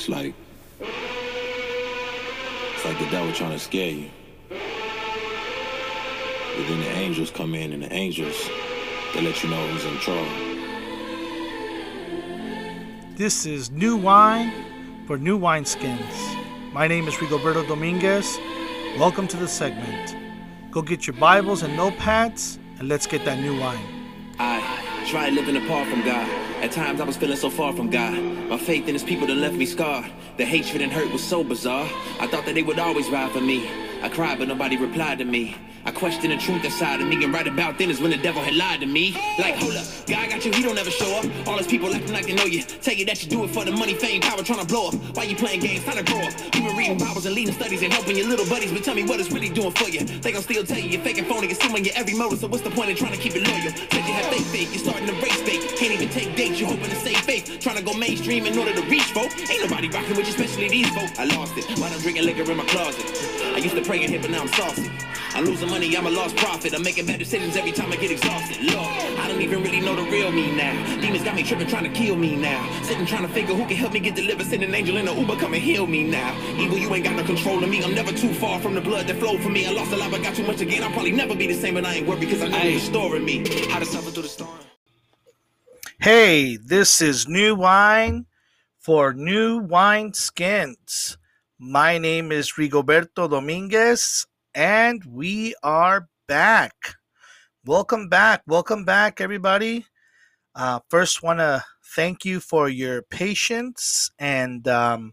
[0.00, 0.34] It's like
[2.72, 4.08] it's like the devil trying to scare you.
[4.48, 4.56] But
[6.56, 8.48] then the angels come in and the angels
[9.12, 10.24] they let you know who's in trouble.
[13.16, 16.72] This is New Wine for New Wineskins.
[16.72, 18.38] My name is Rigoberto Dominguez.
[18.98, 20.16] Welcome to the segment.
[20.70, 23.84] Go get your Bibles and notepads and let's get that new wine.
[24.38, 26.39] I tried living apart from God.
[26.60, 28.18] At times I was feeling so far from God.
[28.50, 30.10] My faith in his people that left me scarred.
[30.36, 31.88] The hatred and hurt was so bizarre.
[32.20, 33.89] I thought that they would always ride for me.
[34.02, 35.56] I cried, but nobody replied to me.
[35.84, 38.42] I questioned the truth inside of me, and right about then is when the devil
[38.42, 39.12] had lied to me.
[39.38, 41.24] Like, hold up, God got you, he don't ever show up.
[41.48, 42.62] All those people acting like they know you.
[42.62, 44.94] Tell you that you do it for the money, fame, power, trying to blow up.
[45.16, 46.32] Why you playing games, trying to grow up?
[46.54, 49.04] You been reading Bibles and leading studies and helping your little buddies, but tell me
[49.04, 50.00] what it's really doing for you.
[50.00, 52.70] They gon' still tell you you're faking phony, assuming your every motive, so what's the
[52.70, 53.72] point in trying to keep it loyal?
[53.72, 55.60] Said you have fake faith, you're starting to race fake.
[55.76, 57.58] Can't even take dates, you hoping to save faith.
[57.60, 59.32] Trying to go mainstream in order to reach folk.
[59.48, 61.08] Ain't nobody rocking with you, especially these folk.
[61.18, 63.06] I lost it, while I'm drinking liquor in my closet.
[63.54, 64.88] I used to pray in here, but now I'm saucy.
[65.34, 66.74] I'm losing money, I'm a lost profit.
[66.74, 68.62] I'm making bad decisions every time I get exhausted.
[68.62, 68.86] Lord,
[69.18, 70.76] I don't even really know the real me now.
[71.00, 72.62] Demons got me tripping, trying to kill me now.
[72.84, 74.46] Sitting trying to figure who can help me get delivered.
[74.46, 76.38] Send an angel in an Uber, come and heal me now.
[76.56, 77.82] Evil, you ain't got no control of me.
[77.82, 79.66] I'm never too far from the blood that flowed for me.
[79.66, 80.84] I lost a lot, but got too much again.
[80.84, 83.24] I'll probably never be the same, but I ain't worried because I know you're restoring
[83.24, 83.38] me.
[83.70, 84.56] How to suffer through the storm.
[85.98, 88.26] Hey, this is New Wine
[88.78, 91.18] for New Wine Skins.
[91.62, 96.72] My name is Rigoberto Dominguez, and we are back.
[97.66, 98.40] Welcome back.
[98.46, 99.84] Welcome back, everybody.
[100.54, 101.62] Uh, first, want to
[101.94, 105.12] thank you for your patience and um,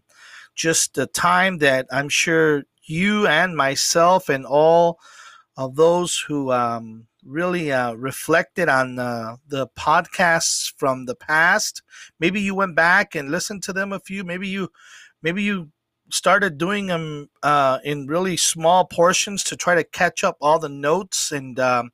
[0.54, 4.98] just the time that I'm sure you and myself and all
[5.58, 11.82] of those who um, really uh, reflected on uh, the podcasts from the past.
[12.18, 14.24] Maybe you went back and listened to them a few.
[14.24, 14.70] Maybe you,
[15.22, 15.68] maybe you
[16.10, 20.68] started doing them uh, in really small portions to try to catch up all the
[20.68, 21.90] notes and um,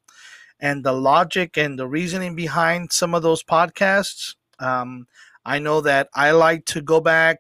[0.61, 4.35] and the logic and the reasoning behind some of those podcasts.
[4.59, 5.07] Um,
[5.45, 7.39] I know that I like to go back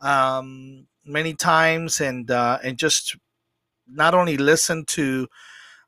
[0.00, 3.16] um, many times and uh, and just
[3.88, 5.26] not only listen to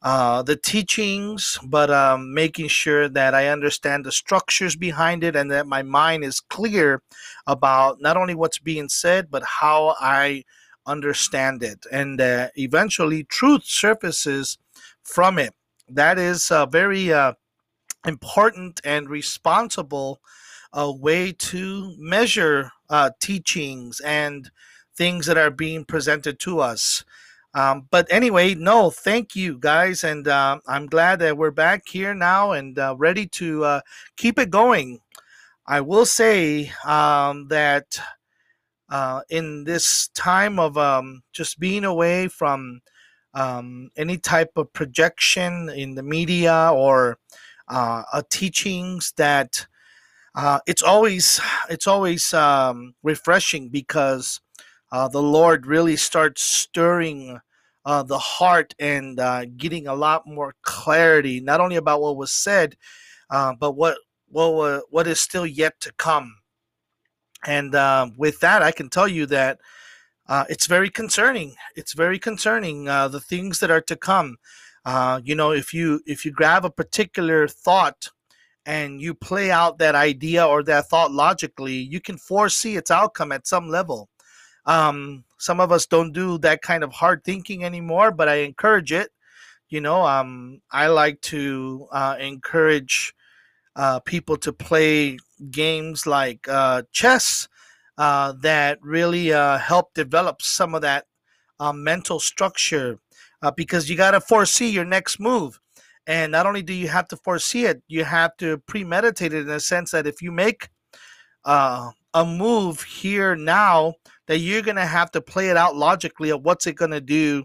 [0.07, 5.51] uh, the teachings, but um, making sure that I understand the structures behind it and
[5.51, 7.03] that my mind is clear
[7.49, 10.45] about not only what's being said, but how I
[10.87, 11.87] understand it.
[11.91, 14.59] And uh, eventually, truth surfaces
[15.03, 15.55] from it.
[15.89, 17.33] That is a very uh,
[18.07, 20.21] important and responsible
[20.73, 24.53] uh, way to measure uh, teachings and
[24.97, 27.05] things that are being presented to us.
[27.57, 32.13] Um, but anyway, no, thank you guys, and uh, I'm glad that we're back here
[32.13, 33.81] now and uh, ready to uh,
[34.19, 35.01] keep it going.
[35.67, 37.99] I will say um, that
[38.91, 42.83] uh, in this time of um, just being away from
[43.33, 47.17] um, any type of projection in the media or
[47.69, 49.67] uh, teachings, that
[50.35, 51.41] uh, it's always
[51.71, 54.43] it's always um, refreshing because
[54.93, 57.41] the Lord really starts stirring
[57.87, 62.33] uh, the heart and uh, getting a lot more clarity, not only about what was
[62.33, 62.77] said,
[63.31, 63.97] uh, but what
[64.29, 66.37] what what is still yet to come.
[67.47, 69.61] And uh, with that, I can tell you that
[70.27, 71.55] uh, it's very concerning.
[71.77, 74.37] It's very concerning uh, the things that are to come.
[75.23, 78.11] you know, if you if you grab a particular thought
[78.67, 83.31] and you play out that idea or that thought logically, you can foresee its outcome
[83.31, 84.09] at some level.
[84.65, 88.93] Um, some of us don't do that kind of hard thinking anymore, but I encourage
[88.93, 89.11] it.
[89.69, 93.15] You know, um, I like to uh, encourage
[93.75, 95.19] uh, people to play
[95.51, 97.49] games like uh, chess
[97.99, 101.07] uh, that really uh, help develop some of that
[101.61, 102.99] uh, mental structure
[103.55, 105.61] because you got to foresee your next move.
[106.09, 109.51] And not only do you have to foresee it, you have to premeditate it in
[109.51, 110.69] a sense that if you make
[111.45, 111.93] a
[112.25, 113.95] move here now,
[114.27, 117.01] that you're going to have to play it out logically of what's it going to
[117.01, 117.45] do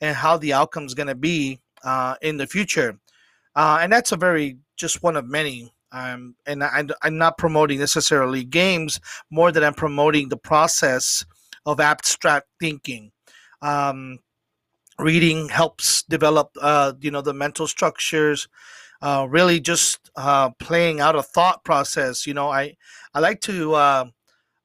[0.00, 2.98] and how the outcome is going to be uh, in the future.
[3.54, 5.72] Uh, and that's a very just one of many.
[5.92, 8.98] Um, and I, I'm not promoting necessarily games
[9.30, 11.24] more than I'm promoting the process
[11.66, 13.12] of abstract thinking.
[13.60, 14.18] Um,
[14.98, 18.48] reading helps develop, uh, you know, the mental structures.
[19.02, 22.26] Uh, really, just uh, playing out a thought process.
[22.26, 22.76] You know, I
[23.14, 24.04] I like to uh,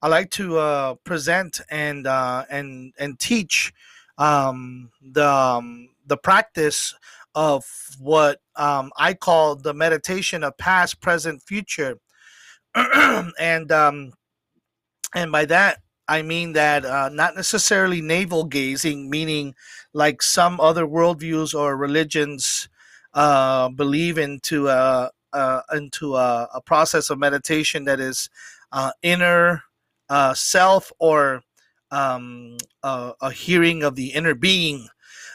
[0.08, 3.74] I like to uh, present and uh, and and teach
[4.18, 6.96] um, the um, the practice
[7.36, 7.66] of
[8.00, 12.00] what um, I call the meditation of past, present, future,
[12.74, 14.14] and um,
[15.14, 19.56] and by that I mean that uh, not necessarily navel gazing, meaning
[19.92, 22.70] like some other worldviews or religions
[23.14, 28.30] uh, believe into a, uh, into a, a, process of meditation that is
[28.72, 29.64] uh, inner
[30.10, 31.42] uh, self or
[31.92, 34.88] um, a, a, hearing of the inner being.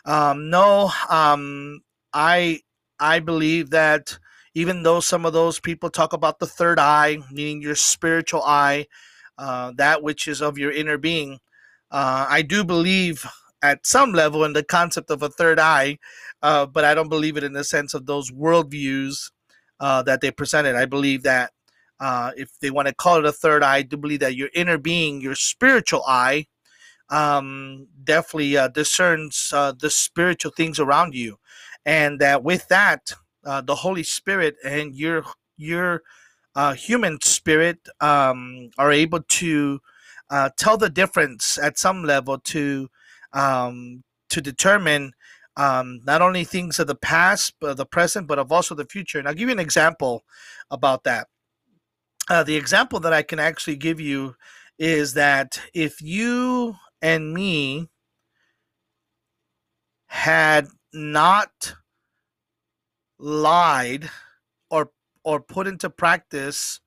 [0.05, 1.81] Um, no, um,
[2.13, 2.61] I
[2.99, 4.19] I believe that
[4.55, 8.87] even though some of those people talk about the third eye, meaning your spiritual eye,
[9.39, 11.39] uh, that which is of your inner being,
[11.91, 13.27] uh, I do believe
[13.63, 15.99] at some level in the concept of a third eye,
[16.43, 19.31] uh, but I don't believe it in the sense of those worldviews
[19.81, 20.75] uh, that they presented.
[20.75, 21.53] I believe that
[22.03, 24.51] uh, if they want to call it a third eye, I do believe that your
[24.55, 26.47] inner being, your spiritual eye,
[27.09, 31.39] um, definitely uh, discerns the spiritual things around you,
[31.87, 33.13] and that with that,
[33.45, 35.25] uh, the Holy Spirit and your
[35.57, 36.03] your
[36.55, 39.81] uh, human spirit um, are able to
[40.31, 42.89] uh, tell the difference at some level to
[43.33, 45.13] um, to determine
[45.57, 49.19] um, not only things of the past, but the present, but of also the future.
[49.19, 50.23] And I'll give you an example
[50.71, 51.29] about that.
[52.29, 54.37] Uh, the example that I can actually give you
[54.79, 57.89] is that if you and me
[60.07, 61.75] had not
[63.19, 64.11] lied
[64.71, 64.91] or
[65.25, 66.81] or put into practice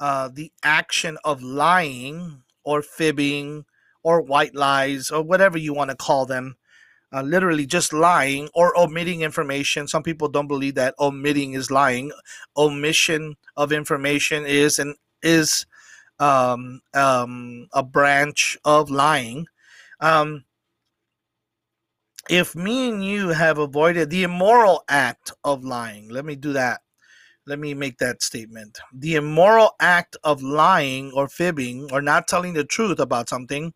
[0.00, 3.64] uh, the action of lying or fibbing
[4.02, 6.56] or white lies or whatever you want to call them
[7.12, 12.12] uh, literally just lying or omitting information some people don't believe that omitting is lying
[12.56, 15.66] omission of information is and is
[16.18, 19.46] um, um, a branch of lying
[20.00, 20.44] um,
[22.30, 26.80] if me and you have avoided the immoral act of lying, let me do that.
[27.46, 28.78] Let me make that statement.
[28.92, 33.74] The immoral act of lying or fibbing or not telling the truth about something.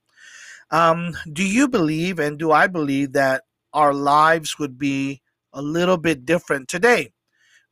[0.70, 5.22] Um, do you believe and do I believe that our lives would be
[5.52, 7.12] a little bit different today?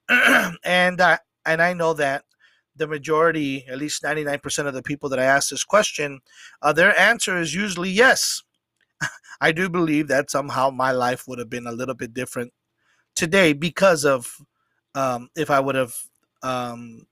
[0.64, 2.25] and uh, and I know that
[2.76, 6.20] the majority, at least 99% of the people that I ask this question,
[6.62, 8.43] uh, their answer is usually yes.
[9.41, 12.52] I do believe that somehow my life would have been a little bit different
[13.14, 14.37] today because of
[14.94, 15.94] um, if I would have
[16.43, 17.06] um,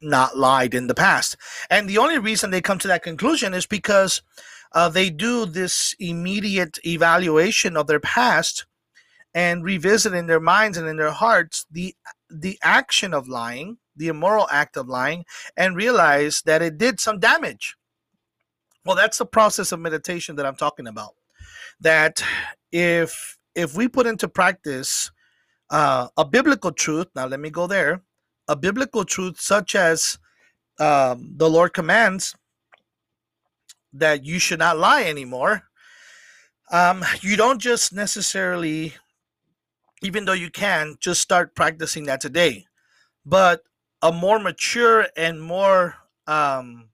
[0.00, 1.36] not lied in the past.
[1.70, 4.22] And the only reason they come to that conclusion is because
[4.72, 8.66] uh, they do this immediate evaluation of their past
[9.34, 11.94] and revisit in their minds and in their hearts the
[12.30, 15.24] the action of lying, the immoral act of lying,
[15.56, 17.76] and realize that it did some damage.
[18.84, 21.14] Well, that's the process of meditation that I'm talking about
[21.80, 22.22] that
[22.72, 25.10] if if we put into practice
[25.70, 28.02] uh, a biblical truth, now let me go there,
[28.46, 30.18] a biblical truth such as
[30.78, 32.34] um, the Lord commands
[33.92, 35.64] that you should not lie anymore.
[36.70, 38.94] Um, you don't just necessarily,
[40.02, 42.66] even though you can, just start practicing that today.
[43.24, 43.62] But
[44.02, 45.96] a more mature and more
[46.26, 46.90] um,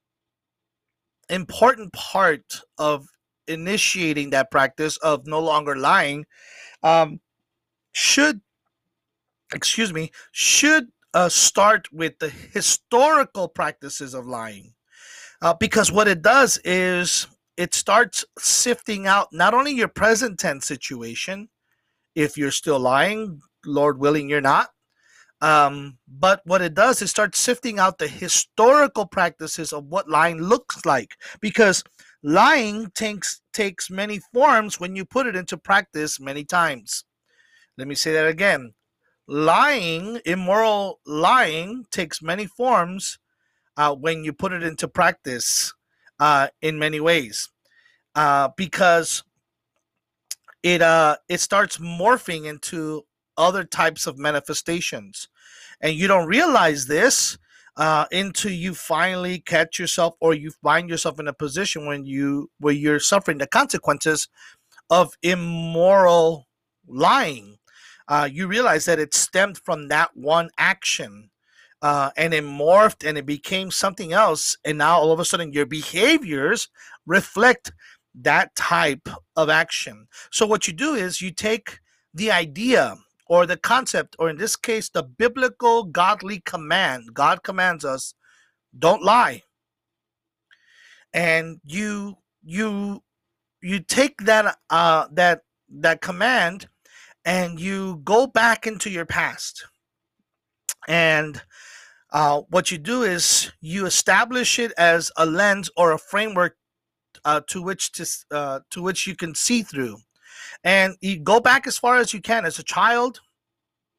[1.29, 3.09] important part of
[3.47, 6.25] initiating that practice of no longer lying
[6.83, 7.21] um,
[7.93, 8.41] should
[9.53, 14.73] excuse me should uh, start with the historical practices of lying
[15.45, 20.67] uh, because what it does is it starts sifting out not only your present tense
[20.67, 21.49] situation
[22.17, 24.71] if you're still lying lord willing you're not
[25.41, 30.41] um, but what it does is start sifting out the historical practices of what lying
[30.41, 31.85] looks like because
[32.27, 37.05] Lying takes takes many forms when you put it into practice many times.
[37.77, 38.73] Let me say that again.
[39.29, 43.19] Lying, immoral lying, takes many forms
[43.77, 45.73] uh, when you put it into practice
[46.21, 47.49] uh, in many ways,
[48.15, 49.25] uh, because
[50.63, 53.03] it uh, it starts morphing into
[53.37, 55.29] other types of manifestations,
[55.81, 57.39] and you don't realize this
[57.77, 62.51] uh, until you finally catch yourself or you find yourself in a position when you
[62.61, 64.29] where you're suffering the consequences
[64.91, 66.47] of immoral
[66.87, 67.57] lying.
[68.07, 71.31] Uh, you realize that it stemmed from that one action
[71.85, 74.57] uh, and it morphed and it became something else.
[74.65, 76.71] And now all of a sudden your behaviors
[77.05, 77.73] reflect
[78.23, 80.09] that type of action.
[80.31, 81.81] So what you do is you take
[82.15, 87.13] the idea or the concept, or in this case, the biblical godly command.
[87.13, 88.15] God commands us,
[88.79, 89.43] don't lie.
[91.13, 93.03] And you you
[93.61, 96.67] you take that uh that that command
[97.27, 99.67] and you go back into your past.
[100.89, 101.43] And
[102.15, 106.57] uh, what you do is you establish it as a lens or a framework
[107.25, 109.97] uh, to which to uh, to which you can see through,
[110.63, 113.21] and you go back as far as you can as a child.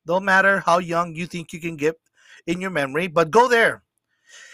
[0.07, 1.95] No matter how young you think you can get
[2.47, 3.83] in your memory, but go there,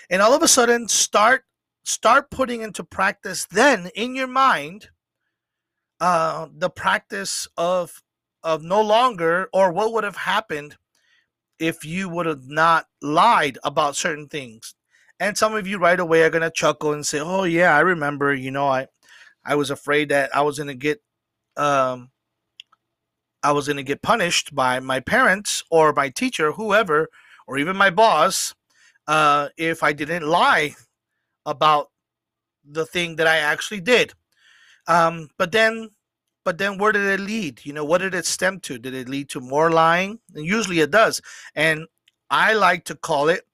[0.10, 1.44] and all of a sudden start
[1.84, 4.90] start putting into practice then in your mind
[6.00, 8.02] uh, the practice of
[8.44, 10.78] of no longer or what would have happened
[11.62, 14.74] if you would have not lied about certain things.
[15.20, 17.82] And some of you right away are going to chuckle and say, "Oh yeah, I
[17.82, 18.88] remember, you know, I
[19.46, 21.02] I was afraid that I was going to get
[21.58, 22.12] um
[23.44, 27.10] I was going to get punished by my parents or my teacher, whoever,
[27.48, 28.56] or even my boss
[29.08, 30.76] uh if I didn't lie
[31.46, 31.90] about
[32.66, 34.14] the thing that I actually did."
[34.88, 35.92] Um but then
[36.44, 37.62] but then where did it lead?
[37.64, 38.78] You know what did it stem to?
[38.78, 40.20] Did it lead to more lying?
[40.36, 41.22] And usually it does.
[41.56, 41.88] And
[42.34, 43.46] i like to call it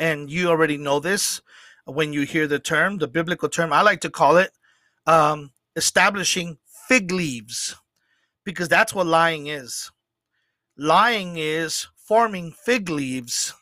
[0.00, 1.40] and you already know this
[1.84, 4.50] when you hear the term the biblical term i like to call it
[5.06, 7.76] um, establishing fig leaves
[8.44, 9.90] because that's what lying is.
[10.76, 13.54] Lying is forming fig leaves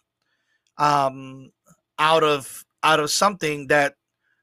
[0.78, 1.52] um,
[1.98, 3.94] out of out of something that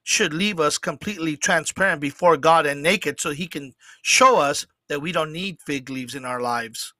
[0.03, 5.01] should leave us completely transparent before God and naked so he can show us that
[5.01, 6.94] we don't need fig leaves in our lives.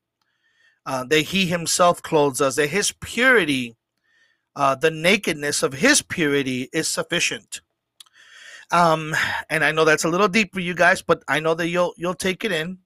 [0.86, 3.75] Uh, that he himself clothes us, that his purity,
[4.56, 7.62] uh, the nakedness of his purity is sufficient.
[8.72, 9.15] Um,
[9.50, 11.94] and I know that's a little deep for you guys, but I know that you'll
[11.98, 12.79] you'll take it in.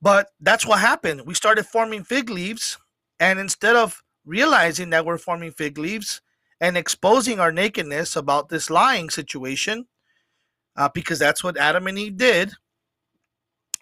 [0.00, 1.22] But that's what happened.
[1.26, 2.78] We started forming fig leaves,
[3.18, 6.20] and instead of realizing that we're forming fig leaves,
[6.60, 9.86] and exposing our nakedness about this lying situation,
[10.76, 12.52] uh, because that's what Adam and Eve did.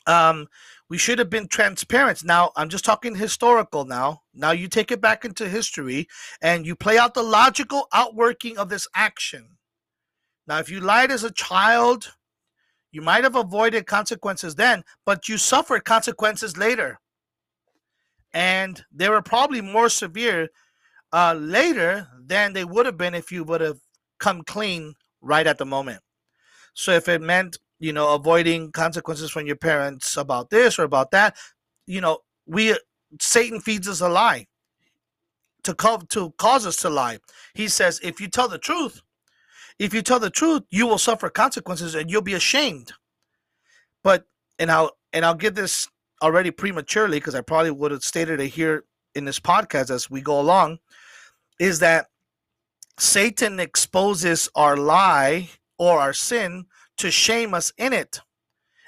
[0.06, 0.48] Um,
[0.88, 2.24] we should have been transparent.
[2.24, 4.22] Now, I'm just talking historical now.
[4.32, 6.06] Now, you take it back into history
[6.40, 9.56] and you play out the logical outworking of this action.
[10.46, 12.12] Now, if you lied as a child,
[12.92, 17.00] you might have avoided consequences then, but you suffered consequences later.
[18.32, 20.50] And they were probably more severe
[21.12, 23.78] uh, later than they would have been if you would have
[24.18, 26.00] come clean right at the moment.
[26.74, 31.10] So if it meant, you know, avoiding consequences from your parents about this or about
[31.12, 31.36] that,
[31.86, 32.76] you know, we
[33.20, 34.46] Satan feeds us a lie
[35.64, 37.18] to co- to cause us to lie.
[37.54, 39.02] He says, if you tell the truth,
[39.78, 42.92] if you tell the truth, you will suffer consequences and you'll be ashamed.
[44.02, 44.24] But
[44.58, 45.88] and I'll and I'll get this
[46.22, 48.84] already prematurely because I probably would have stated it here
[49.16, 50.78] in this podcast as we go along
[51.58, 52.06] is that
[52.98, 56.66] Satan exposes our lie or our sin
[56.98, 58.20] to shame us in it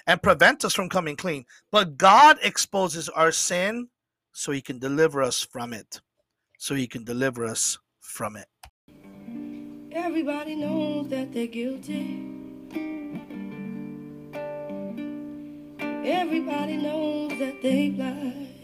[0.06, 1.44] and prevent us from coming clean.
[1.72, 3.88] But God exposes our sin
[4.32, 6.00] so he can deliver us from it.
[6.58, 8.48] So he can deliver us from it.
[9.92, 12.24] Everybody knows that they're guilty.
[16.04, 18.57] Everybody knows that they lied.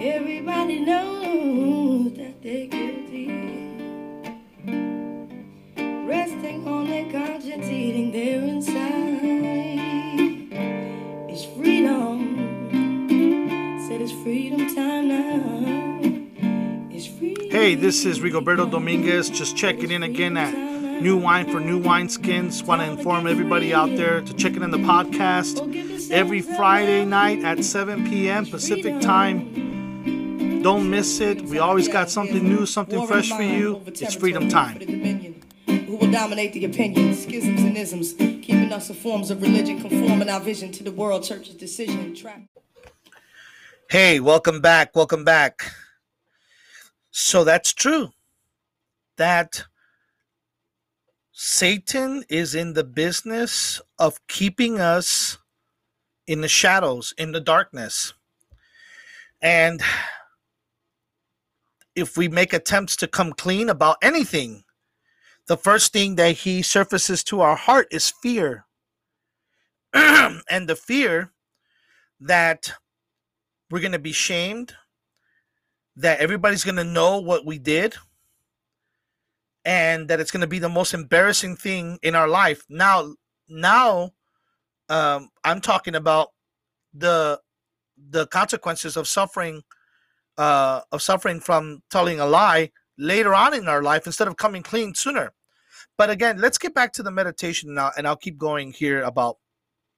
[0.00, 3.26] Everybody knows that they're guilty.
[6.06, 9.18] Resting on their conscience, eating their inside.
[11.28, 12.38] It's freedom.
[13.88, 16.94] Said it's freedom time now.
[16.94, 17.50] It's freedom.
[17.50, 20.54] Hey, this is Rigoberto Dominguez, just checking in again at
[21.02, 22.62] New Wine for New Wine Skins.
[22.62, 27.42] Want to inform everybody out there to check in on the podcast every Friday night
[27.42, 28.46] at 7 p.m.
[28.46, 29.67] Pacific time.
[30.62, 31.42] Don't miss it.
[31.42, 33.80] We always got something new, something fresh for you.
[33.86, 34.80] It's freedom time.
[35.66, 40.28] Who will dominate the opinions, schisms and isms, keeping us in forms of religion, conforming
[40.28, 42.42] our vision to the world church's decision trap.
[43.88, 44.96] Hey, welcome back.
[44.96, 45.62] Welcome back.
[47.12, 48.10] So that's true.
[49.16, 49.64] That
[51.32, 55.38] Satan is in the business of keeping us
[56.26, 58.12] in the shadows, in the darkness.
[59.40, 59.80] And
[61.98, 64.64] if we make attempts to come clean about anything,
[65.46, 68.66] the first thing that he surfaces to our heart is fear.
[69.94, 71.32] and the fear
[72.20, 72.72] that
[73.70, 74.74] we're going to be shamed,
[75.96, 77.96] that everybody's going to know what we did,
[79.64, 82.64] and that it's going to be the most embarrassing thing in our life.
[82.68, 83.14] Now,
[83.48, 84.12] now,
[84.88, 86.28] um, I'm talking about
[86.94, 87.40] the
[88.10, 89.62] the consequences of suffering
[90.38, 94.62] uh, of suffering from telling a lie later on in our life instead of coming
[94.62, 95.32] clean sooner.
[95.96, 99.36] But again, let's get back to the meditation now, and I'll keep going here about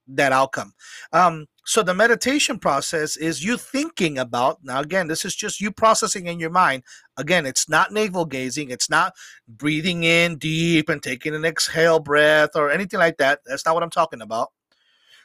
[0.08, 0.72] that outcome.
[1.12, 5.70] Um, so the meditation process is you thinking about now again this is just you
[5.70, 6.82] processing in your mind
[7.16, 9.12] again it's not navel gazing it's not
[9.46, 13.84] breathing in deep and taking an exhale breath or anything like that that's not what
[13.84, 14.48] i'm talking about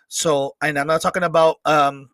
[0.07, 2.09] so and i'm not talking about um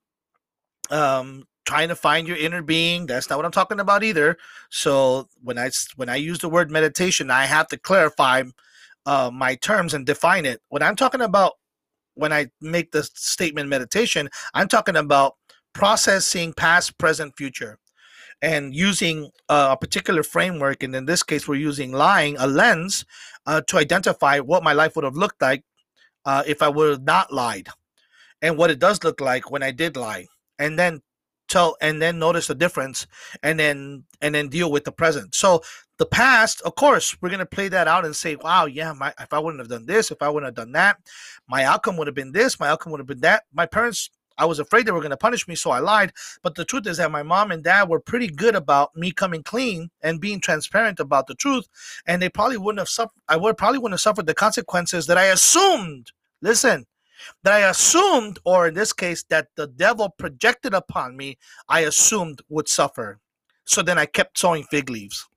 [0.91, 4.37] um trying to find your inner being that's not what i'm talking about either
[4.69, 8.43] so when i when i use the word meditation i have to clarify
[9.05, 11.53] uh, my terms and define it when i'm talking about
[12.15, 15.35] when I make the statement meditation, I'm talking about
[15.73, 17.79] processing past, present, future,
[18.41, 20.83] and using a particular framework.
[20.83, 23.05] And in this case, we're using lying, a lens,
[23.45, 25.63] uh, to identify what my life would have looked like
[26.25, 27.69] uh, if I would have not lied,
[28.41, 30.27] and what it does look like when I did lie,
[30.59, 31.01] and then
[31.51, 33.07] tell, and then notice the difference,
[33.43, 35.35] and then and then deal with the present.
[35.35, 35.61] So
[35.97, 39.33] the past, of course, we're gonna play that out and say, "Wow, yeah, my if
[39.33, 40.97] I wouldn't have done this, if I wouldn't have done that,
[41.47, 44.45] my outcome would have been this, my outcome would have been that." My parents, I
[44.45, 46.13] was afraid they were gonna punish me, so I lied.
[46.41, 49.43] But the truth is that my mom and dad were pretty good about me coming
[49.43, 51.67] clean and being transparent about the truth,
[52.07, 53.21] and they probably wouldn't have suffered.
[53.27, 56.11] I would probably wouldn't have suffered the consequences that I assumed.
[56.41, 56.85] Listen,
[57.43, 61.37] that I assumed, or in this case, that the devil projected upon me,
[61.67, 63.19] I assumed would suffer.
[63.65, 65.27] So then I kept sowing fig leaves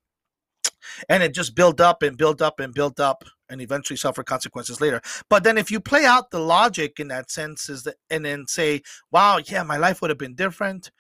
[1.08, 4.80] and it just built up and built up and built up and eventually suffer consequences
[4.80, 5.00] later.
[5.28, 8.46] But then if you play out the logic in that sense is that and then
[8.46, 10.90] say, wow, yeah, my life would have been different.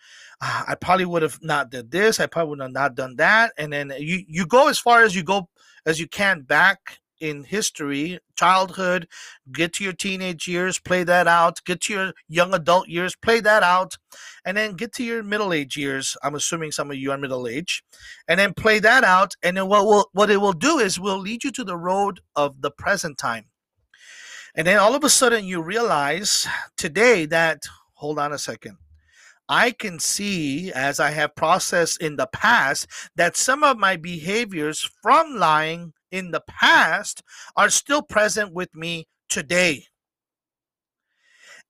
[0.40, 2.20] Uh, I probably would have not did this.
[2.20, 3.52] I probably would have not done that.
[3.56, 5.48] And then you you go as far as you go
[5.86, 9.08] as you can back in history, childhood,
[9.50, 13.40] get to your teenage years, play that out, get to your young adult years, play
[13.40, 13.96] that out,
[14.44, 16.16] and then get to your middle age years.
[16.22, 17.82] I'm assuming some of you are middle age,
[18.28, 19.32] and then play that out.
[19.42, 22.20] And then what will what it will do is will lead you to the road
[22.36, 23.46] of the present time.
[24.54, 27.62] And then all of a sudden you realize today that
[27.94, 28.76] hold on a second.
[29.48, 34.88] I can see as I have processed in the past that some of my behaviors
[35.02, 37.22] from lying in the past
[37.56, 39.86] are still present with me today.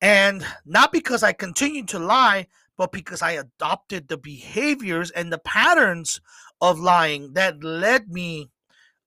[0.03, 5.39] And not because I continue to lie, but because I adopted the behaviors and the
[5.39, 6.21] patterns
[6.61, 8.51] of lying that led me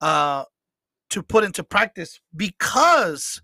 [0.01, 0.45] uh,
[1.11, 3.39] to put into practice because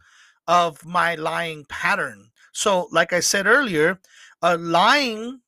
[0.47, 2.31] of my lying pattern.
[2.53, 3.99] So, like I said earlier,
[4.41, 5.41] uh, lying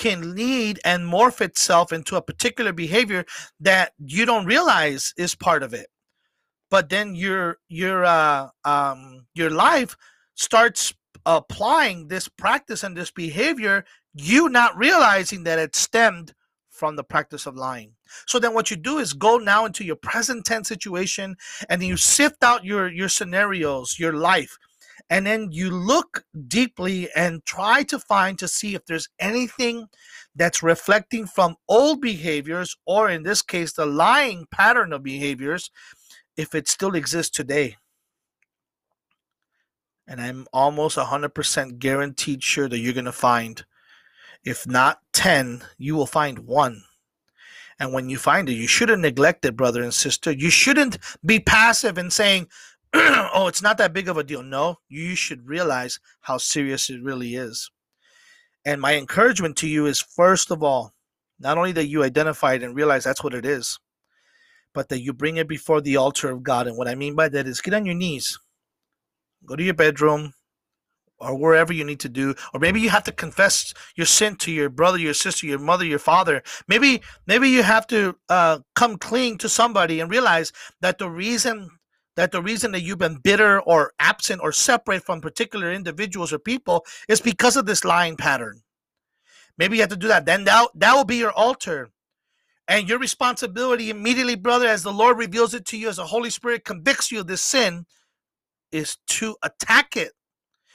[0.00, 3.26] can lead and morph itself into a particular behavior
[3.60, 5.88] that you don't realize is part of it.
[6.70, 9.94] But then your your uh, um, your life
[10.34, 10.94] starts
[11.26, 13.84] applying this practice and this behavior
[14.14, 16.32] you not realizing that it stemmed
[16.70, 17.92] from the practice of lying.
[18.26, 21.36] So then what you do is go now into your present tense situation
[21.68, 24.56] and you sift out your your scenarios your life
[25.08, 29.86] and then you look deeply and try to find to see if there's anything
[30.34, 35.70] that's reflecting from old behaviors or in this case the lying pattern of behaviors
[36.36, 37.76] if it still exists today.
[40.06, 43.64] And i'm almost 100% guaranteed sure that you're going to find
[44.44, 46.82] if not 10 you will find one.
[47.78, 50.32] And when you find it you shouldn't neglect it brother and sister.
[50.32, 52.48] You shouldn't be passive and saying
[52.94, 54.42] oh, it's not that big of a deal.
[54.42, 57.70] No, you should realize how serious it really is.
[58.64, 60.92] And my encouragement to you is first of all,
[61.38, 63.78] not only that you identify it and realize that's what it is,
[64.74, 66.66] but that you bring it before the altar of God.
[66.66, 68.38] And what I mean by that is get on your knees,
[69.46, 70.34] go to your bedroom,
[71.20, 74.50] or wherever you need to do or maybe you have to confess your sin to
[74.50, 78.96] your brother your sister your mother your father maybe maybe you have to uh, come
[78.96, 81.70] clean to somebody and realize that the reason
[82.20, 86.38] that the reason that you've been bitter or absent or separate from particular individuals or
[86.38, 88.60] people is because of this lying pattern.
[89.56, 90.26] Maybe you have to do that.
[90.26, 91.88] Then that, that will be your altar.
[92.68, 96.28] And your responsibility immediately, brother, as the Lord reveals it to you, as the Holy
[96.28, 97.86] Spirit convicts you of this sin,
[98.70, 100.12] is to attack it.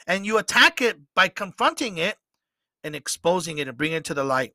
[0.08, 2.18] And you attack it by confronting it
[2.84, 4.54] and exposing it and bringing it to the light.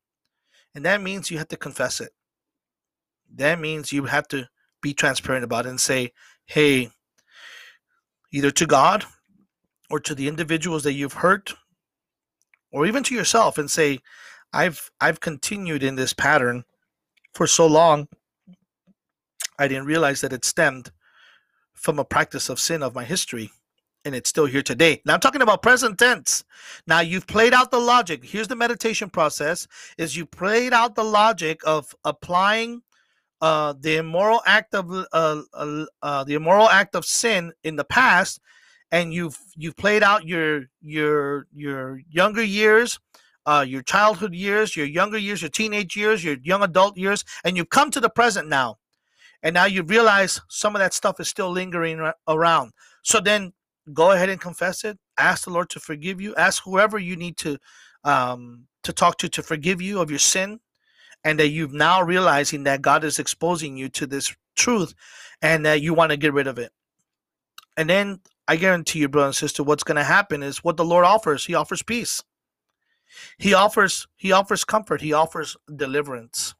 [0.75, 2.11] And that means you have to confess it.
[3.33, 4.49] That means you have to
[4.81, 6.11] be transparent about it and say,
[6.51, 6.89] hey,
[8.33, 9.05] either to God
[9.89, 11.53] or to the individuals that you've hurt
[12.73, 13.99] or even to yourself and say,
[14.51, 16.65] I've I've continued in this pattern
[17.33, 18.09] for so long.
[19.59, 20.91] I didn't realize that it stemmed
[21.73, 23.49] from a practice of sin of my history
[24.03, 25.01] and it's still here today.
[25.05, 26.43] Now I'm talking about present tense.
[26.85, 28.25] Now you've played out the logic.
[28.25, 32.81] Here's the meditation process is you played out the logic of applying
[33.41, 37.83] uh, the immoral act of uh, uh, uh, the immoral act of sin in the
[37.83, 38.39] past,
[38.91, 42.99] and you've you've played out your your your younger years
[43.45, 47.57] uh, your childhood years your younger years your teenage years your young adult years and
[47.57, 48.77] you've come to the present now.
[49.43, 52.73] And now you realize some of that stuff is still lingering around.
[53.01, 53.53] So then
[53.91, 54.99] go ahead and confess it.
[55.17, 56.35] Ask the lord to forgive you.
[56.35, 57.57] Ask whoever you need to
[58.03, 60.59] um, to talk to to forgive you of your sin
[61.23, 64.93] and that you've now realizing that god is exposing you to this truth
[65.41, 66.71] and that you want to get rid of it
[67.77, 70.85] and then I guarantee you, brother and sister, what's going to happen is what the
[70.85, 71.45] Lord offers.
[71.45, 72.21] He offers peace.
[73.37, 75.01] He offers he offers comfort.
[75.01, 76.53] He offers deliverance.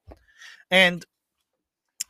[0.70, 1.06] And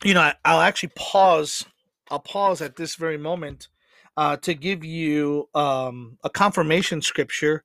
[0.04, 1.64] you know, I, I'll actually pause.
[2.10, 3.68] I'll pause at this very moment
[4.16, 7.64] uh, to give you um, a confirmation scripture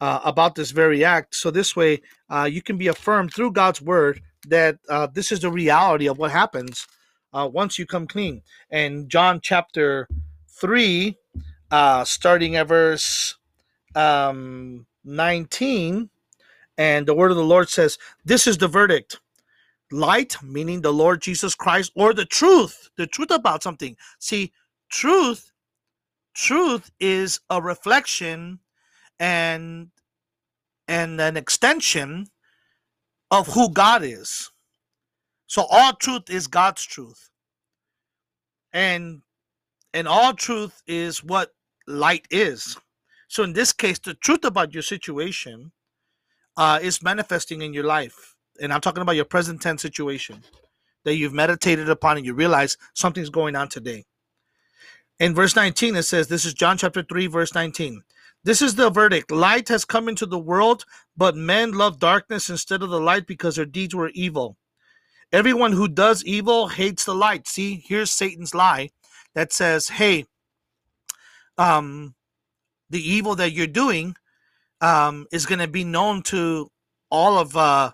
[0.00, 1.34] uh, about this very act.
[1.34, 5.40] So this way, uh, you can be affirmed through God's word that uh, this is
[5.40, 6.86] the reality of what happens
[7.32, 8.42] uh, once you come clean.
[8.70, 10.08] And John chapter
[10.48, 11.16] 3,
[11.70, 13.36] uh, starting at verse
[13.94, 16.10] um, 19.
[16.76, 19.20] And the word of the Lord says, This is the verdict.
[19.90, 23.96] Light, meaning the Lord Jesus Christ, or the truth, the truth about something.
[24.18, 24.52] See,
[24.88, 25.52] truth,
[26.34, 28.58] truth is a reflection
[29.20, 29.88] and
[30.88, 32.26] and an extension
[33.30, 34.50] of who God is.
[35.46, 37.30] So all truth is God's truth.
[38.72, 39.22] And
[39.92, 41.52] and all truth is what
[41.86, 42.76] light is.
[43.28, 45.72] So in this case, the truth about your situation
[46.56, 48.34] uh, is manifesting in your life.
[48.60, 50.42] And I'm talking about your present tense situation
[51.04, 54.04] that you've meditated upon and you realize something's going on today.
[55.20, 58.02] In verse 19, it says, This is John chapter 3, verse 19.
[58.44, 59.30] This is the verdict.
[59.30, 60.84] Light has come into the world,
[61.16, 64.56] but men love darkness instead of the light because their deeds were evil.
[65.32, 67.48] Everyone who does evil hates the light.
[67.48, 68.90] See, here's Satan's lie
[69.34, 70.26] that says, hey,
[71.56, 72.14] um,
[72.90, 74.14] the evil that you're doing
[74.80, 76.70] um, is going to be known to
[77.10, 77.92] all of uh,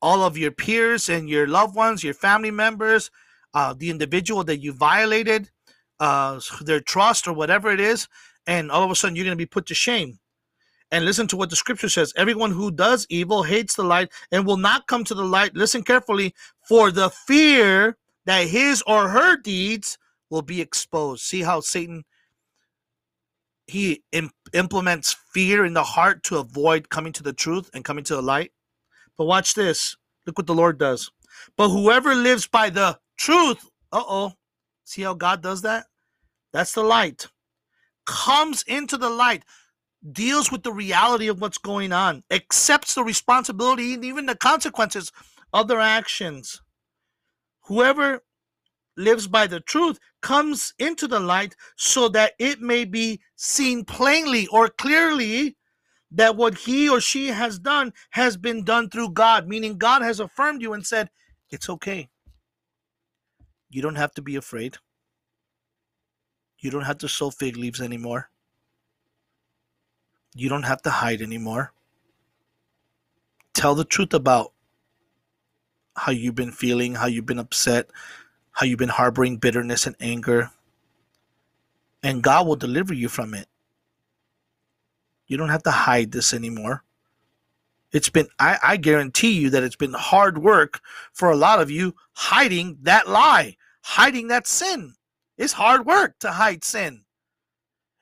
[0.00, 3.10] all of your peers and your loved ones, your family members,
[3.52, 5.50] uh, the individual that you violated,
[6.00, 8.08] uh, their trust or whatever it is,
[8.46, 10.18] and all of a sudden you're going to be put to shame.
[10.90, 14.46] And listen to what the scripture says everyone who does evil hates the light and
[14.46, 15.54] will not come to the light.
[15.54, 16.34] Listen carefully
[16.68, 19.98] for the fear that his or her deeds
[20.30, 21.22] will be exposed.
[21.22, 22.04] See how Satan
[23.66, 28.04] he imp- implements fear in the heart to avoid coming to the truth and coming
[28.04, 28.52] to the light.
[29.16, 29.96] But watch this.
[30.26, 31.10] Look what the Lord does.
[31.56, 34.32] But whoever lives by the truth, uh-oh.
[34.84, 35.86] See how God does that?
[36.52, 37.26] That's the light.
[38.06, 39.44] Comes into the light,
[40.12, 45.10] deals with the reality of what's going on, accepts the responsibility and even the consequences
[45.52, 46.60] of their actions.
[47.66, 48.20] Whoever
[48.96, 54.46] lives by the truth comes into the light so that it may be seen plainly
[54.48, 55.56] or clearly
[56.10, 60.20] that what he or she has done has been done through God, meaning God has
[60.20, 61.10] affirmed you and said,
[61.50, 62.08] It's okay.
[63.68, 64.76] You don't have to be afraid.
[66.64, 68.30] You don't have to sow fig leaves anymore.
[70.34, 71.74] You don't have to hide anymore.
[73.52, 74.54] Tell the truth about
[75.94, 77.90] how you've been feeling, how you've been upset,
[78.52, 80.52] how you've been harboring bitterness and anger.
[82.02, 83.46] And God will deliver you from it.
[85.26, 86.82] You don't have to hide this anymore.
[87.92, 90.80] It's been, I, I guarantee you that it's been hard work
[91.12, 94.94] for a lot of you hiding that lie, hiding that sin.
[95.36, 97.04] It's hard work to hide sin.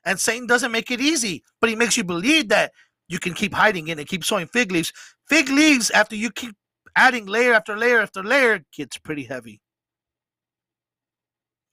[0.04, 2.72] And Satan doesn't make it easy, but he makes you believe that
[3.08, 4.92] you can keep hiding it and keep sowing fig leaves.
[5.28, 6.54] Fig leaves, after you keep
[6.96, 9.60] adding layer after layer after layer, gets pretty heavy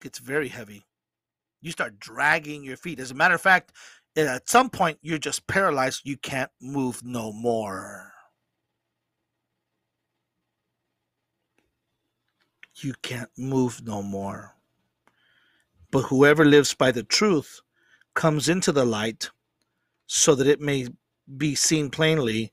[0.01, 0.85] gets very heavy.
[1.61, 2.99] You start dragging your feet.
[2.99, 3.73] As a matter of fact,
[4.15, 6.01] at some point, you're just paralyzed.
[6.05, 8.13] You can't move no more.
[12.81, 14.55] You can't move no more.
[15.91, 17.61] But whoever lives by the truth
[18.13, 19.29] comes into the light
[20.07, 20.87] so that it may
[21.37, 22.51] be seen plainly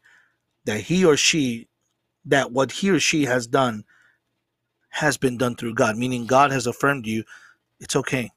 [0.65, 1.69] that he or she,
[2.25, 3.85] that what he or she has done
[4.91, 7.25] has been done through God, meaning God has affirmed you.
[7.81, 8.31] It's okay.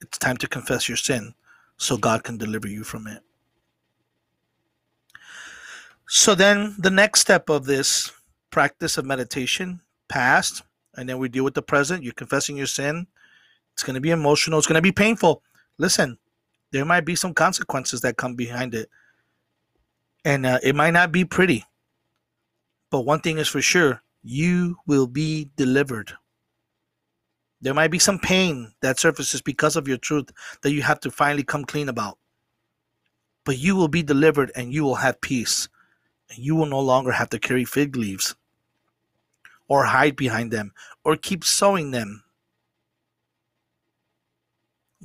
[0.00, 1.34] It's time to confess your sin
[1.76, 3.22] so God can deliver you from it.
[6.08, 8.12] So then the next step of this
[8.50, 10.62] practice of meditation past
[10.94, 13.06] and then we deal with the present you're confessing your sin
[13.72, 15.42] it's going to be emotional it's going to be painful
[15.78, 16.18] listen
[16.70, 18.88] there might be some consequences that come behind it
[20.24, 21.64] and uh, it might not be pretty
[22.92, 26.12] but one thing is for sure you will be delivered.
[27.60, 30.30] There might be some pain that surfaces because of your truth
[30.62, 32.18] that you have to finally come clean about.
[33.44, 35.68] But you will be delivered and you will have peace.
[36.30, 38.34] And you will no longer have to carry fig leaves
[39.68, 40.72] or hide behind them
[41.04, 42.21] or keep sowing them.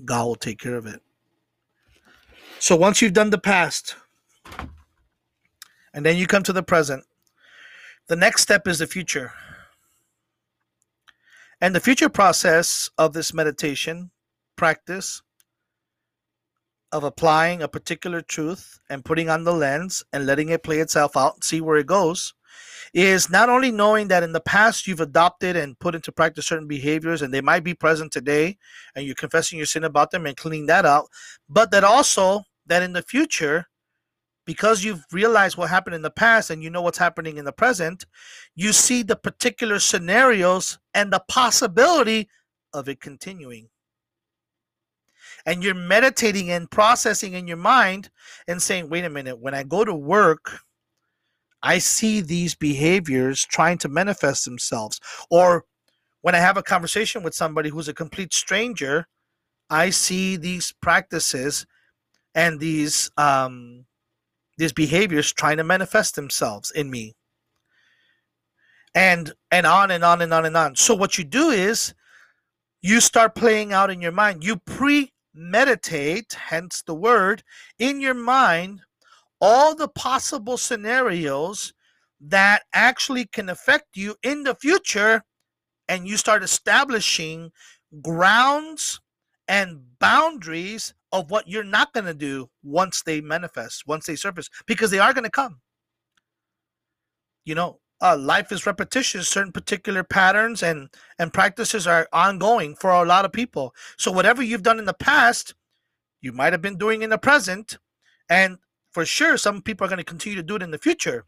[0.05, 1.01] God will take care of it.
[2.59, 3.95] So once you've done the past
[5.93, 7.03] and then you come to the present,
[8.07, 9.31] the next step is the future.
[11.59, 14.11] And the future process of this meditation
[14.55, 15.21] practice
[16.91, 21.17] of applying a particular truth and putting on the lens and letting it play itself
[21.17, 22.33] out and see where it goes
[22.93, 26.67] is not only knowing that in the past you've adopted and put into practice certain
[26.67, 28.57] behaviors and they might be present today
[28.95, 31.07] and you're confessing your sin about them and cleaning that out,
[31.49, 33.67] but that also that in the future
[34.47, 37.51] because you've realized what happened in the past and you know what's happening in the
[37.51, 38.05] present,
[38.55, 42.29] you see the particular scenarios and the possibility
[42.73, 43.67] of it continuing.
[45.45, 48.09] And you're meditating and processing in your mind
[48.47, 50.59] and saying, wait a minute, when I go to work,
[51.63, 54.99] I see these behaviors trying to manifest themselves.
[55.29, 55.65] Or
[56.21, 59.07] when I have a conversation with somebody who's a complete stranger,
[59.69, 61.65] I see these practices
[62.35, 63.85] and these um,
[64.57, 67.15] these behaviors trying to manifest themselves in me
[68.95, 71.93] and and on and on and on and on so what you do is
[72.81, 77.43] you start playing out in your mind you premeditate hence the word
[77.77, 78.81] in your mind
[79.39, 81.73] all the possible scenarios
[82.19, 85.23] that actually can affect you in the future
[85.87, 87.51] and you start establishing
[88.01, 88.99] grounds
[89.47, 94.49] and boundaries of what you're not going to do once they manifest, once they surface,
[94.65, 95.61] because they are going to come.
[97.45, 99.27] You know, uh, life is repetitious.
[99.27, 103.73] Certain particular patterns and and practices are ongoing for a lot of people.
[103.97, 105.55] So whatever you've done in the past,
[106.21, 107.77] you might have been doing in the present,
[108.29, 108.57] and
[108.97, 111.23] for sure, some people are going to continue to do it in the future.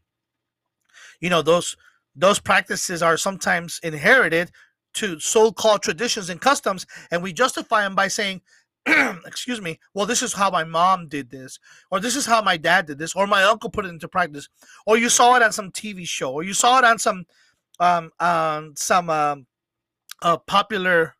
[1.20, 1.76] You know, those
[2.16, 4.50] those practices are sometimes inherited
[4.94, 8.40] to so-called traditions and customs, and we justify them by saying
[9.24, 11.60] excuse me, well, this is how my mom did this,
[11.92, 14.48] or this is how my dad did this, or my uncle put it into practice,
[14.84, 17.24] or you saw it on some TV show, or you saw it on some
[17.78, 19.46] um on some um
[20.22, 21.14] uh, popular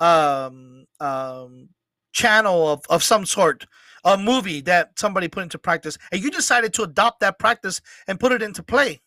[0.00, 1.70] um um
[2.12, 3.64] channel of, of some sort,
[4.04, 8.20] a movie that somebody put into practice, and you decided to adopt that practice and
[8.20, 9.00] put it into play.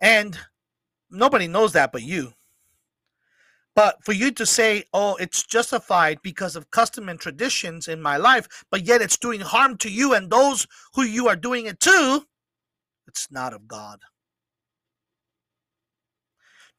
[0.00, 0.38] And
[1.10, 2.32] nobody knows that but you.
[3.74, 8.16] But for you to say, oh, it's justified because of custom and traditions in my
[8.16, 11.78] life, but yet it's doing harm to you and those who you are doing it
[11.80, 12.24] to,
[13.06, 14.00] it's not of God.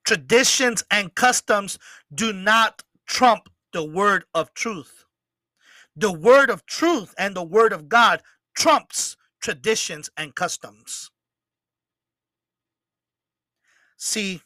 [0.06, 1.80] Traditions and customs
[2.14, 5.06] do not trump the word of truth.
[6.00, 8.22] The word of truth and the word of God
[8.56, 11.12] trumps traditions and customs.
[13.98, 14.42] See,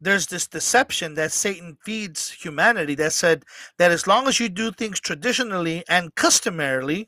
[0.00, 3.44] there's this deception that Satan feeds humanity that said
[3.76, 7.06] that as long as you do things traditionally and customarily,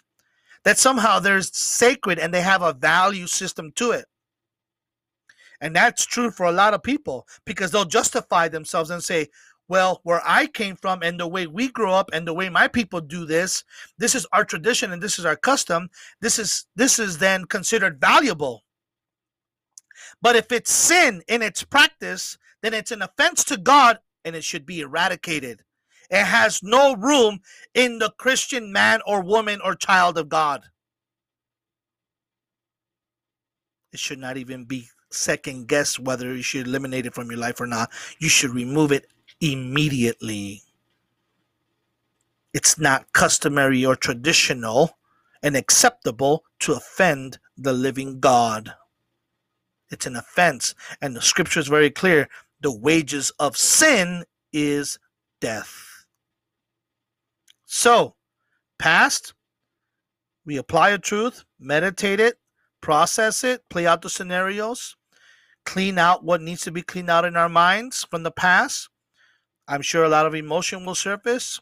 [0.64, 4.04] that somehow there's sacred and they have a value system to it.
[5.62, 9.28] And that's true for a lot of people because they'll justify themselves and say,
[9.68, 12.68] well, where I came from and the way we grew up and the way my
[12.68, 13.64] people do this,
[13.98, 15.90] this is our tradition and this is our custom.
[16.20, 18.64] This is this is then considered valuable.
[20.22, 24.42] But if it's sin in its practice, then it's an offense to God and it
[24.42, 25.62] should be eradicated.
[26.10, 27.40] It has no room
[27.74, 30.64] in the Christian man or woman or child of God.
[33.92, 37.60] It should not even be second guessed whether you should eliminate it from your life
[37.60, 37.90] or not.
[38.18, 39.06] You should remove it
[39.40, 40.62] immediately.
[42.52, 44.98] It's not customary or traditional
[45.42, 48.74] and acceptable to offend the living God.
[49.90, 50.74] It's an offense.
[51.00, 52.28] And the scripture is very clear
[52.60, 54.98] the wages of sin is
[55.40, 56.06] death.
[57.64, 58.14] So,
[58.78, 59.34] past,
[60.44, 62.38] we apply a truth, meditate it,
[62.80, 64.96] process it, play out the scenarios,
[65.64, 68.88] clean out what needs to be cleaned out in our minds from the past.
[69.68, 71.60] I'm sure a lot of emotion will surface.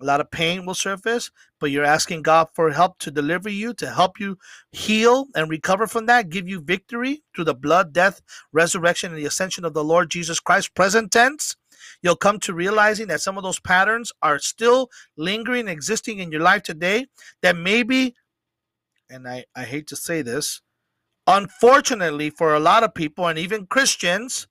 [0.00, 3.74] A lot of pain will surface, but you're asking God for help to deliver you,
[3.74, 4.38] to help you
[4.70, 9.26] heal and recover from that, give you victory through the blood, death, resurrection, and the
[9.26, 11.56] ascension of the Lord Jesus Christ, present tense.
[12.00, 16.42] You'll come to realizing that some of those patterns are still lingering, existing in your
[16.42, 17.06] life today.
[17.42, 18.14] That maybe,
[19.10, 20.60] and I, I hate to say this,
[21.26, 24.46] unfortunately for a lot of people and even Christians,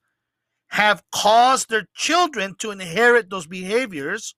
[0.70, 4.36] have caused their children to inherit those behaviors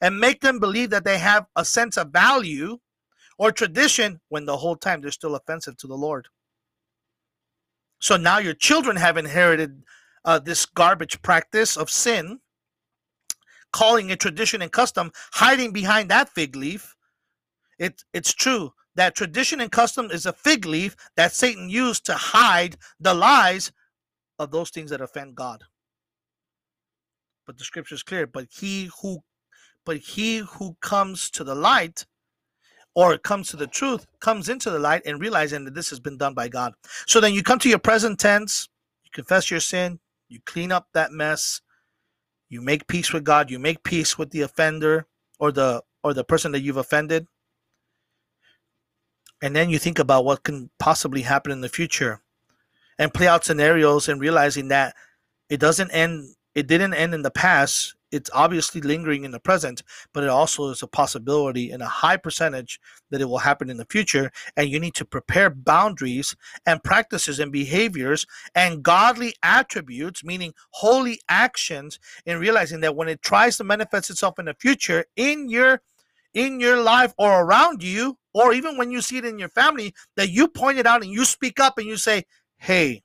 [0.00, 2.78] and make them believe that they have a sense of value
[3.38, 6.28] or tradition when the whole time they're still offensive to the Lord.
[8.00, 9.82] So now your children have inherited
[10.24, 12.40] uh, this garbage practice of sin,
[13.72, 16.94] calling it tradition and custom, hiding behind that fig leaf.
[17.78, 22.14] It, it's true that tradition and custom is a fig leaf that Satan used to
[22.14, 23.72] hide the lies
[24.38, 25.64] of those things that offend God.
[27.46, 28.26] But the scripture is clear.
[28.26, 29.20] But he who
[29.84, 32.04] but he who comes to the light
[32.94, 36.18] or comes to the truth comes into the light and realizing that this has been
[36.18, 36.74] done by God.
[37.06, 38.68] So then you come to your present tense,
[39.04, 39.98] you confess your sin,
[40.28, 41.62] you clean up that mess,
[42.50, 45.06] you make peace with God, you make peace with the offender
[45.38, 47.26] or the or the person that you've offended.
[49.40, 52.20] And then you think about what can possibly happen in the future
[52.98, 54.94] and play out scenarios and realizing that
[55.48, 57.94] it doesn't end it didn't end in the past.
[58.10, 59.82] It's obviously lingering in the present
[60.12, 62.80] but it also is a possibility in a high percentage
[63.10, 64.32] that it will happen in the future.
[64.56, 66.34] And you need to prepare boundaries
[66.66, 73.22] and practices and behaviors and godly attributes meaning holy actions in realizing that when it
[73.22, 75.82] tries to manifest itself in the future in your
[76.34, 79.94] in your life or around you or even when you see it in your family
[80.16, 82.24] that you point it out and you speak up and you say
[82.58, 83.02] hey,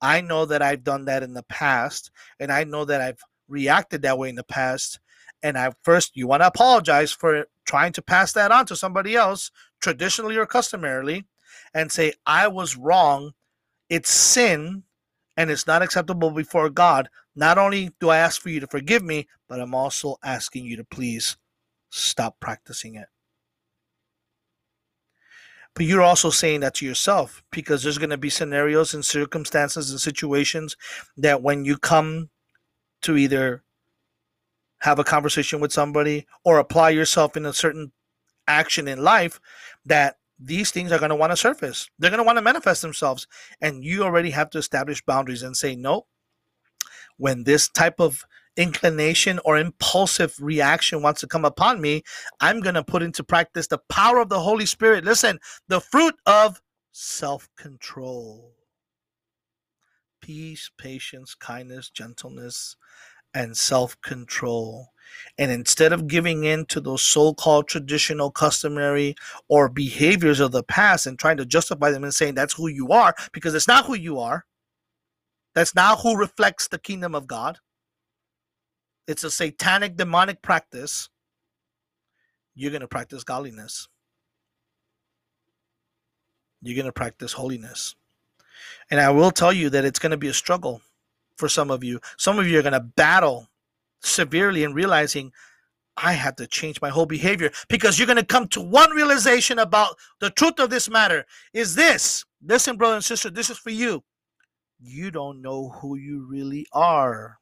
[0.00, 4.02] I know that I've done that in the past, and I know that I've reacted
[4.02, 5.00] that way in the past.
[5.42, 9.14] And I first, you want to apologize for trying to pass that on to somebody
[9.14, 11.24] else, traditionally or customarily,
[11.74, 13.32] and say, I was wrong.
[13.88, 14.82] It's sin
[15.36, 17.08] and it's not acceptable before God.
[17.34, 20.76] Not only do I ask for you to forgive me, but I'm also asking you
[20.76, 21.36] to please
[21.90, 23.06] stop practicing it.
[25.76, 29.90] But you're also saying that to yourself because there's going to be scenarios and circumstances
[29.90, 30.74] and situations
[31.18, 32.30] that when you come
[33.02, 33.62] to either
[34.78, 37.92] have a conversation with somebody or apply yourself in a certain
[38.48, 39.38] action in life
[39.84, 41.90] that these things are going to want to surface.
[41.98, 43.26] They're going to want to manifest themselves.
[43.60, 46.06] And you already have to establish boundaries and say, no,
[47.18, 48.24] when this type of
[48.56, 52.02] inclination or impulsive reaction wants to come upon me,
[52.40, 55.04] I'm going to put into practice the power of the Holy Spirit.
[55.04, 55.38] Listen,
[55.68, 56.60] the fruit of
[56.92, 58.56] self control
[60.26, 62.76] peace, patience, kindness, gentleness,
[63.32, 64.88] and self control.
[65.38, 69.14] And instead of giving in to those so called traditional, customary,
[69.48, 72.88] or behaviors of the past and trying to justify them and saying that's who you
[72.88, 74.46] are, because it's not who you are,
[75.54, 77.58] that's not who reflects the kingdom of God.
[79.06, 81.08] It's a satanic, demonic practice.
[82.54, 83.88] You're going to practice godliness.
[86.62, 87.94] You're going to practice holiness.
[88.90, 90.80] And I will tell you that it's going to be a struggle
[91.36, 92.00] for some of you.
[92.16, 93.48] Some of you are going to battle
[94.02, 95.32] severely in realizing
[95.96, 99.58] I have to change my whole behavior because you're going to come to one realization
[99.58, 102.24] about the truth of this matter is this.
[102.42, 104.02] Listen, brother and sister, this is for you.
[104.78, 107.38] You don't know who you really are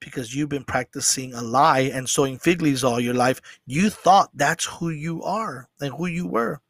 [0.00, 3.40] because you've been practicing a lie and sewing fig leaves all your life.
[3.66, 6.60] You thought that's who you are and who you were.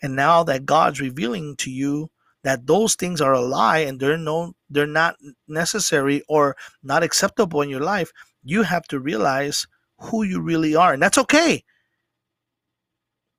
[0.00, 2.10] And now that God's revealing to you
[2.42, 5.16] that those things are a lie and they're no they're not
[5.48, 8.12] necessary or not acceptable in your life,
[8.42, 9.66] you have to realize
[9.98, 10.92] who you really are.
[10.92, 11.64] And that's okay.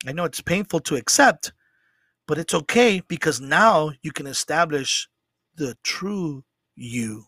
[0.07, 1.53] I know it's painful to accept,
[2.27, 5.07] but it's okay because now you can establish
[5.55, 6.43] the true
[6.75, 7.25] you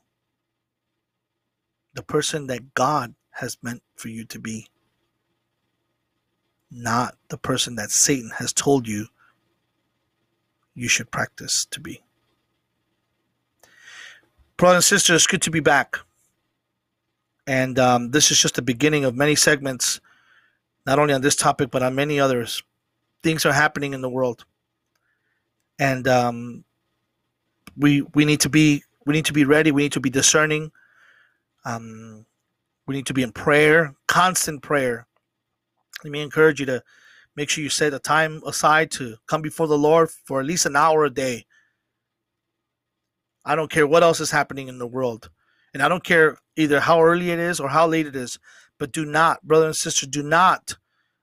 [1.98, 4.68] the person that God has meant for you to be,
[6.70, 9.08] not the person that Satan has told you
[10.76, 12.04] you should practice to be.
[14.58, 15.98] Brothers and sisters, it's good to be back.
[17.48, 20.00] And um, this is just the beginning of many segments,
[20.86, 22.62] not only on this topic, but on many others.
[23.24, 24.46] Things are happening in the world.
[25.80, 26.64] And um,
[27.76, 29.72] we we need to be we need to be ready.
[29.72, 30.72] We need to be discerning.
[31.68, 32.26] Um,
[32.88, 35.06] we need to be in prayer, constant prayer.
[36.02, 36.82] Let me encourage you to
[37.36, 40.66] make sure you set a time aside to come before the Lord for at least
[40.66, 41.46] an hour a day.
[43.44, 45.30] I don't care what else is happening in the world.
[45.74, 48.40] And I don't care either how early it is or how late it is.
[48.80, 50.78] But do not, brother and sister, do not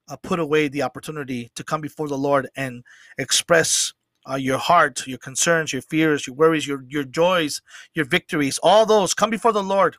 [0.09, 2.85] uh, put away the opportunity to come before the Lord and
[3.17, 3.95] express
[4.31, 7.63] uh, your heart, your concerns, your fears, your worries, your, your joys,
[7.95, 9.15] your victories, all those.
[9.15, 9.97] Come before the Lord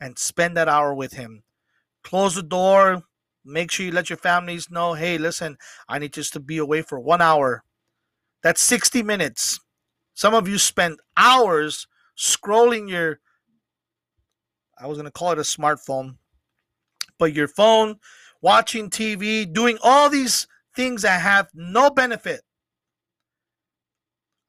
[0.00, 1.42] and spend that hour with him.
[2.04, 3.02] Close the door.
[3.44, 5.56] Make sure you let your families know, hey, listen,
[5.88, 7.64] I need just to be away for one hour.
[8.42, 9.58] That's 60 minutes.
[10.14, 11.86] Some of you spend hours
[12.16, 13.20] scrolling your,
[14.78, 16.16] I was going to call it a smartphone,
[17.18, 17.96] but your phone,
[18.42, 20.46] watching TV, doing all these
[20.76, 22.42] things that have no benefit.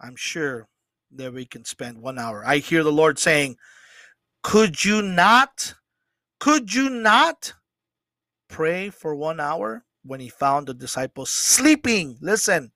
[0.01, 0.67] I'm sure
[1.11, 2.43] that we can spend one hour.
[2.45, 3.57] I hear the Lord saying,
[4.41, 5.75] Could you not,
[6.39, 7.53] could you not
[8.47, 12.17] pray for one hour when he found the disciples sleeping?
[12.21, 12.71] Listen,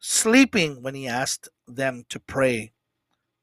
[0.00, 2.72] sleeping when he asked them to pray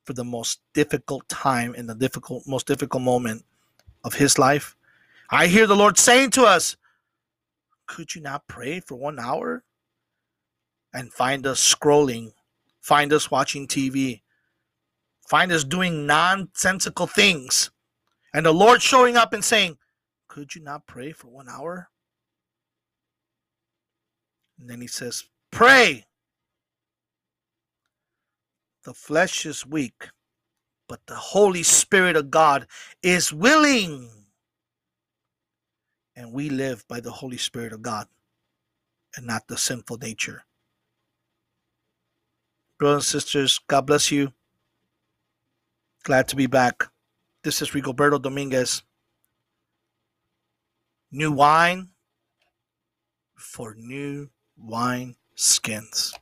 [0.04, 3.45] for the most difficult time in the difficult, most difficult moment
[4.04, 4.76] of his life.
[5.30, 6.76] I hear the Lord saying to us,
[7.88, 9.64] Could you not pray for one hour?
[10.93, 12.34] And find us scrolling,
[12.82, 14.22] find us watching TV,
[15.34, 17.71] find us doing nonsensical things.
[18.36, 19.79] And the Lord showing up and saying,
[20.27, 21.89] Could you not pray for one hour?
[24.59, 26.05] And then he says, Pray.
[28.84, 30.09] The flesh is weak,
[30.88, 32.67] but the Holy Spirit of God
[33.01, 34.11] is willing.
[36.15, 38.05] And we live by the Holy Spirit of God
[39.17, 40.45] and not the sinful nature.
[42.77, 44.31] Brothers and sisters, God bless you.
[46.04, 46.89] Glad to be back.
[47.45, 48.84] This is Rigoberto Dominguez.
[51.14, 51.91] New wine
[53.38, 56.14] for new wine skins.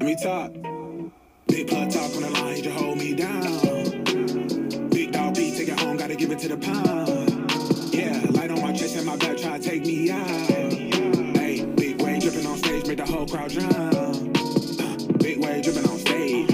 [0.00, 0.50] Me talk.
[1.48, 4.88] Big blood talk on the line, you hold me down.
[4.88, 7.92] Big dog beat, take it home, gotta give it to the pound.
[7.92, 10.89] Yeah, light on my chest and my back, try to take me out
[12.90, 13.72] make the whole crowd jump.
[13.72, 16.49] Uh, big wave dripping on stage.